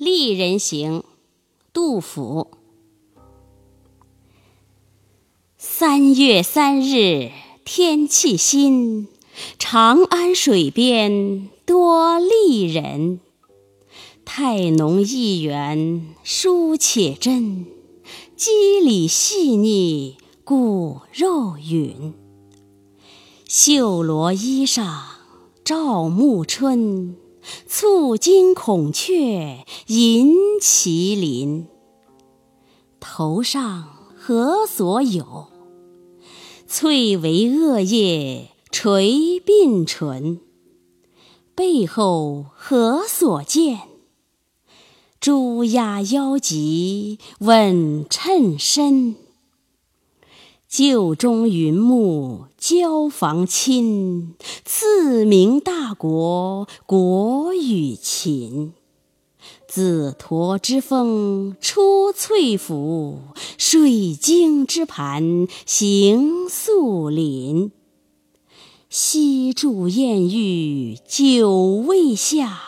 [0.00, 1.04] 丽人行，
[1.74, 2.52] 杜甫。
[5.58, 7.30] 三月三日
[7.66, 9.08] 天气新，
[9.58, 13.20] 长安水边多丽人。
[14.24, 17.66] 态浓意远书且真，
[18.34, 22.14] 肌理细腻骨肉匀。
[23.46, 24.98] 绣罗衣裳
[25.62, 27.16] 照暮春。
[27.66, 31.66] 簇金孔雀银麒麟，
[32.98, 35.48] 头上何所有？
[36.66, 40.40] 翠微萼叶垂鬓唇。
[41.54, 43.80] 背后何所见？
[45.20, 49.16] 朱鸦腰脊稳衬身。
[50.70, 58.74] 岫中云木交房亲，赐名大国国与秦。
[59.66, 63.22] 紫驼之峰出翠府，
[63.58, 67.72] 水晶之盘行素林。
[68.88, 72.60] 西柱艳玉久未下，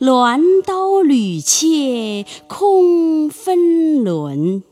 [0.00, 4.64] 鸾刀缕切空分轮。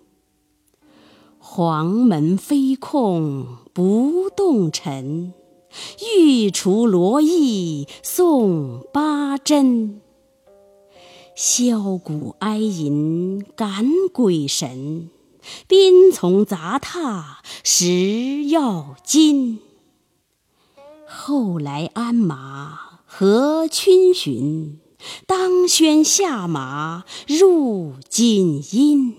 [1.57, 5.33] 黄门飞控不动尘，
[6.15, 10.03] 玉厨罗艺送八珍。
[11.35, 15.09] 箫鼓哀吟感鬼神，
[15.67, 19.61] 宾从杂沓食药金。
[21.09, 24.79] 后来鞍马何逡巡，
[25.27, 29.15] 当轩下马入锦衣。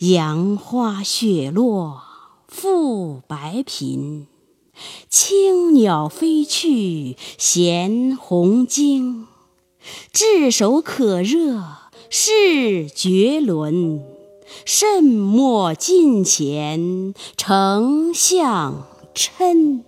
[0.00, 2.00] 杨花雪落
[2.48, 4.26] 复白贫，
[5.10, 9.26] 青鸟飞去衔红巾。
[10.10, 11.62] 炙手可热
[12.08, 14.02] 是绝伦，
[14.64, 19.82] 慎莫近前丞相嗔。